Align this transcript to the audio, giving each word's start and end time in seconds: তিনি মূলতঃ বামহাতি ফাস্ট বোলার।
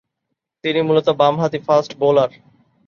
তিনি 0.63 0.79
মূলতঃ 0.87 1.13
বামহাতি 1.19 1.59
ফাস্ট 1.67 1.91
বোলার। 2.01 2.31